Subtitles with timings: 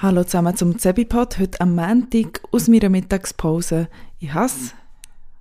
[0.00, 3.88] Hallo zusammen zum Zebipod, heute am Montag aus meiner Mittagspause.
[4.20, 4.72] Ich habe es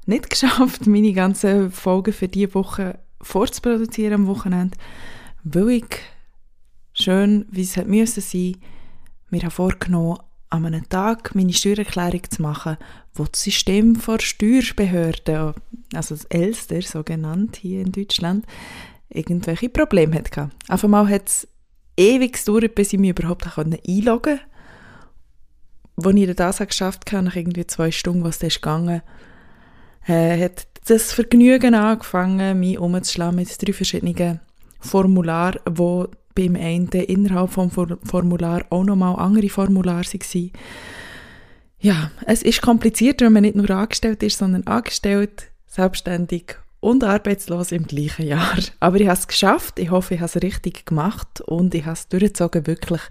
[0.08, 4.76] nicht geschafft, meine ganzen Folgen für diese Woche vorzuproduzieren am Wochenende,
[5.44, 5.86] weil ich
[6.92, 8.56] schön, wie es hätte müssen sein,
[9.30, 10.18] mir habe vorgenommen,
[10.50, 12.78] an einem Tag meine Steuererklärung zu machen,
[13.14, 15.54] wo das System vor Steuerbehörden,
[15.94, 18.44] also das Elster so genannt hier in Deutschland,
[19.10, 20.50] irgendwelche Probleme hatte.
[20.68, 21.48] Auf einmal hat es
[21.96, 24.40] ewig gedauert, bis ich mich überhaupt einloggen konnte.
[26.04, 29.02] Als ich das geschafft habe, nach irgendwie zwei Stunden, was das gegangen
[30.08, 34.40] äh, hat das Vergnügen angefangen, mich umzuschlagen mit drei verschiedenen
[34.80, 40.52] Formularen, wo beim einen innerhalb vom Formular auch nochmal andere Formulare waren.
[41.80, 47.72] Ja, es ist kompliziert, wenn man nicht nur angestellt ist, sondern angestellt, selbstständig und arbeitslos
[47.72, 48.58] im gleichen Jahr.
[48.80, 49.78] Aber ich habe es geschafft.
[49.80, 53.02] Ich hoffe, ich habe es richtig gemacht und ich habe es durchgezogen, wirklich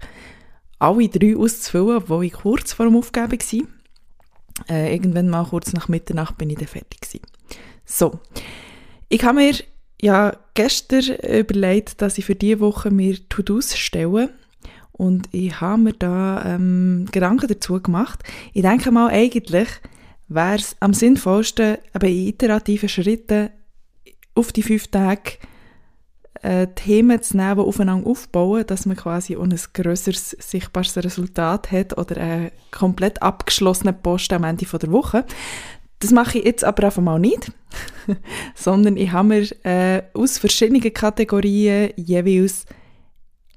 [0.79, 3.67] alle drei auszufüllen, wo ich kurz vor dem Aufgeben war.
[4.69, 7.25] Äh, irgendwann mal kurz nach Mitternacht bin ich dann fertig gewesen.
[7.85, 8.19] So,
[9.07, 9.53] ich habe mir
[10.01, 14.33] ja gestern überlegt, dass ich für diese Woche mir To-Dos stelle
[14.91, 18.23] und ich habe mir da ähm, Gedanken dazu gemacht.
[18.53, 19.69] Ich denke mal, eigentlich
[20.27, 23.49] wäre es am sinnvollsten, aber in iterativen Schritten
[24.35, 25.33] auf die fünf Tage
[26.41, 31.97] äh, Themen zu nehmen, die aufeinander aufbauen, dass man quasi ein grösseres, sichtbares Resultat hat
[31.97, 35.25] oder einen komplett abgeschlossenen Post am Ende der Woche.
[35.99, 37.51] Das mache ich jetzt aber einfach mal nicht,
[38.55, 42.65] sondern ich habe mir äh, aus verschiedenen Kategorien jeweils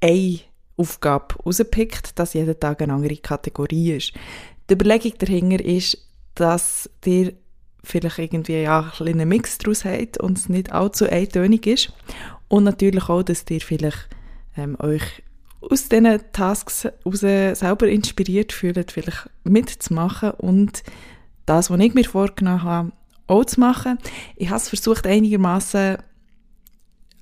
[0.01, 0.41] eine
[0.77, 4.13] Aufgabe rausgepickt, dass jeden Tag eine andere Kategorie ist.
[4.69, 5.99] Die Überlegung dahinter ist,
[6.35, 7.35] dass ihr
[7.83, 11.93] vielleicht irgendwie ja, ein einen Mix daraus habt und es nicht allzu eintönig ist.
[12.51, 14.09] Und natürlich auch, dass ihr vielleicht
[14.57, 15.23] ähm, euch
[15.61, 20.83] aus diesen Tasks heraus selber inspiriert fühlt, vielleicht mitzumachen und
[21.47, 22.93] das, was ich mir vorgenommen habe,
[23.29, 23.99] auch zu machen.
[24.35, 25.99] Ich habe es versucht, einigermaßen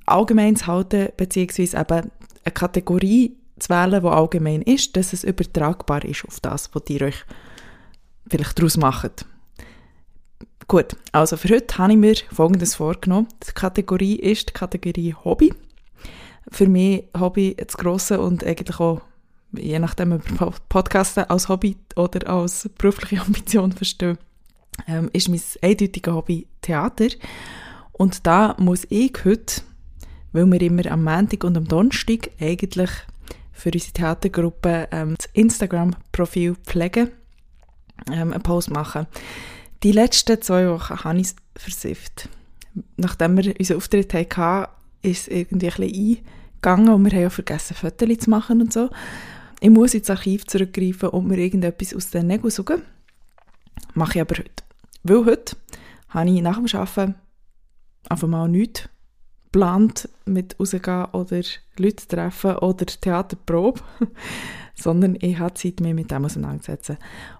[0.06, 2.10] allgemein zu halten, beziehungsweise eben
[2.44, 7.02] eine Kategorie zu wählen, die allgemein ist, dass es übertragbar ist auf das, was ihr
[7.02, 7.26] euch
[8.30, 9.26] vielleicht daraus macht.
[10.70, 13.26] Gut, also für heute habe ich mir Folgendes vorgenommen.
[13.48, 15.54] Die Kategorie ist die Kategorie Hobby.
[16.50, 19.00] Für mich Hobby das Grosse und eigentlich auch,
[19.56, 24.18] je nachdem, ob ich Podcasten als Hobby oder als berufliche Ambition verstehe,
[24.86, 27.08] ähm, ist mein eindeutiger Hobby Theater.
[27.92, 29.62] Und da muss ich heute,
[30.32, 32.90] weil wir immer am Montag und am Donnerstag eigentlich
[33.52, 37.10] für unsere Theatergruppe ähm, das Instagram-Profil pflegen,
[38.12, 39.06] ähm, einen Post machen.
[39.84, 42.28] Die letzten zwei Wochen habe ich es versifft.
[42.96, 44.70] Nachdem wir unseren Auftritt hatten,
[45.02, 46.24] ist es irgendwie ein bisschen
[46.62, 48.90] eingegangen und wir haben ja vergessen, Fotos zu machen und so.
[49.60, 52.82] Ich muss ins Archiv zurückgreifen und mir irgendetwas aus den Nägeln suchen.
[53.94, 54.64] Mache ich aber heute.
[55.04, 55.56] Weil heute
[56.08, 57.14] habe ich nach dem Arbeiten
[58.08, 58.88] einfach mal nichts
[59.50, 61.40] geplant mit rausgehen oder
[61.78, 63.80] Leute treffen oder Theaterprobe,
[64.74, 66.98] sondern ich habe Zeit, mich mit dem auseinanderzusetzen.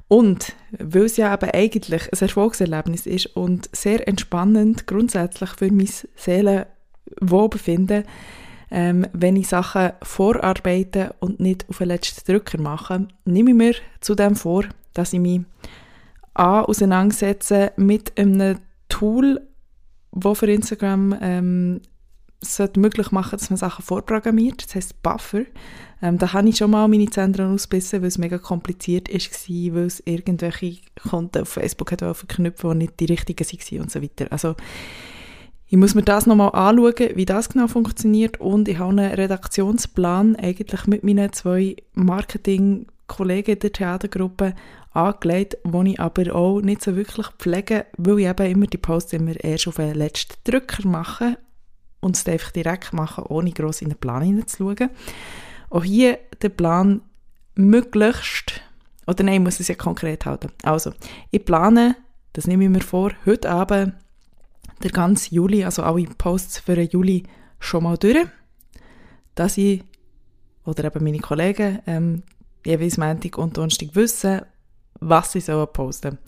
[0.09, 5.89] Und weil es ja eben eigentlich ein Erfolgserlebnis ist und sehr entspannend grundsätzlich für mein
[6.17, 8.05] Seelenwohlbefinden,
[8.71, 13.75] ähm, wenn ich Sachen vorarbeite und nicht auf den letzten Drücker mache, nehme ich mir
[14.01, 14.65] zudem vor,
[14.95, 15.43] dass ich mich
[16.35, 18.59] A, auseinandersetze mit einem
[18.89, 19.41] Tool,
[20.13, 21.81] wo für Instagram ähm,
[22.41, 24.65] sollte möglich machen, dass man Sachen vorprogrammiert.
[24.67, 25.43] Das heißt Buffer.
[26.01, 29.87] Ähm, da habe ich schon mal meine Zentren ausbissen, weil es mega kompliziert war, weil
[29.87, 30.79] es irgendwelche
[31.09, 34.27] Konten auf Facebook hat verknüpfen, die nicht die richtigen waren und so weiter.
[34.31, 34.55] Also
[35.67, 40.37] ich muss mir das nochmal anschauen, wie das genau funktioniert und ich habe einen Redaktionsplan
[40.37, 44.55] eigentlich mit meinen zwei Marketing-Kollegen der Theatergruppe
[44.93, 49.15] angelegt, wo ich aber auch nicht so wirklich pflege, weil ich eben immer die Posts
[49.15, 51.37] immer erst auf den letzten Drücker mache
[52.01, 54.91] und es einfach direkt machen, ohne gross in den Plan hineinzuschauen.
[55.71, 57.03] Auch hier der Plan
[57.55, 58.63] möglichst,
[59.07, 60.51] oder nein, ich muss es ja konkret halten.
[60.63, 60.93] Also,
[61.31, 61.97] ich plane,
[62.33, 63.95] das nehme ich mir vor, heute Abend
[64.83, 67.25] der ganze Juli, also alle Posts für den Juli
[67.59, 68.27] schon mal durch,
[69.35, 69.83] dass ich,
[70.65, 72.23] oder eben meine Kollegen, ähm,
[72.65, 74.43] jeweils Montag und Donnerstag wissen,
[75.01, 76.19] was sie sollen posten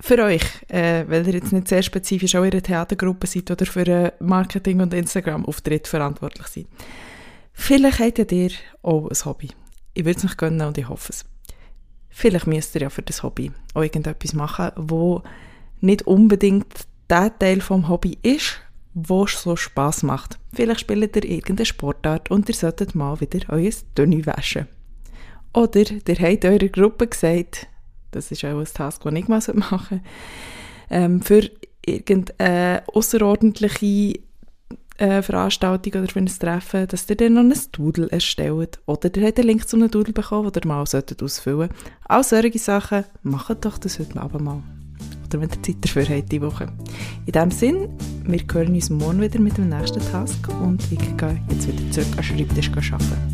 [0.00, 3.66] für euch, äh, weil ihr jetzt nicht sehr spezifisch auch in einer Theatergruppe seid oder
[3.66, 6.66] für einen Marketing- und Instagram-Auftritt verantwortlich seid.
[7.52, 8.50] Vielleicht habt ihr
[8.82, 9.50] auch ein Hobby.
[9.94, 11.24] Ich würde es euch gönnen und ich hoffe es.
[12.10, 15.22] Vielleicht müsst ihr ja für das Hobby auch irgendetwas machen, wo
[15.80, 18.60] nicht unbedingt der Teil vom Hobby ist,
[18.94, 20.38] wo es so Spass macht.
[20.52, 24.66] Vielleicht spielt ihr irgendeine Sportart und ihr solltet mal wieder euer Dünni waschen.
[25.52, 27.68] Oder ihr habt eurer Gruppe gesagt,
[28.14, 30.00] das ist auch ein Task, das ich mal machen
[30.90, 31.50] ähm, für
[31.84, 34.20] irgendeine außerordentliche
[34.96, 38.80] äh, Veranstaltung oder für ein Treffen, dass ihr dann noch ein Doodle erstellt.
[38.86, 41.70] Oder ihr habt einen Link zu einem Doodle bekommen, den ihr mal ausfüllen solltet.
[42.04, 44.62] All solche Sachen, macht doch das heute Abend mal.
[45.26, 46.68] Oder wenn ihr Zeit dafür habt, diese Woche.
[47.26, 47.88] In diesem Sinn,
[48.24, 52.06] wir hören uns morgen wieder mit dem nächsten Task und ich gehe jetzt wieder zurück
[52.16, 53.33] an den Schreibtisch arbeiten.